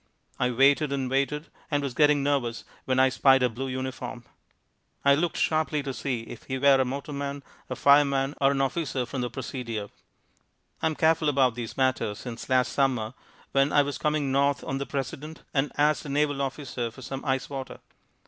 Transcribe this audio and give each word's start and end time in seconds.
I 0.39 0.49
waited 0.49 0.91
and 0.91 1.11
waited 1.11 1.51
and 1.69 1.83
was 1.83 1.93
getting 1.93 2.23
nervous 2.23 2.63
when 2.85 2.99
I 2.99 3.09
spied 3.09 3.43
a 3.43 3.49
blue 3.49 3.67
uniform. 3.67 4.25
I 5.05 5.13
looked 5.13 5.37
sharply 5.37 5.83
to 5.83 5.93
see 5.93 6.21
if 6.21 6.41
he 6.45 6.57
were 6.57 6.81
a 6.81 6.83
motorman, 6.85 7.43
a 7.69 7.75
fireman 7.75 8.33
or 8.41 8.49
an 8.49 8.61
officer 8.61 9.05
from 9.05 9.21
the 9.21 9.29
Presidio. 9.29 9.91
I 10.81 10.87
am 10.87 10.95
careful 10.95 11.29
about 11.29 11.53
these 11.53 11.77
matters 11.77 12.17
since 12.17 12.49
last 12.49 12.73
summer 12.73 13.13
when 13.51 13.71
I 13.71 13.83
was 13.83 13.99
coming 13.99 14.31
North 14.31 14.63
on 14.63 14.79
the 14.79 14.87
President, 14.87 15.43
and 15.53 15.71
asked 15.77 16.03
a 16.03 16.09
naval 16.09 16.41
officer 16.41 16.89
for 16.89 17.03
some 17.03 17.23
ice 17.23 17.47
water. 17.47 17.77